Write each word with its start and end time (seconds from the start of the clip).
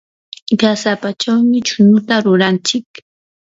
qasapachawmi 0.59 1.59
chunuta 1.67 2.15
ruranchik. 2.23 2.87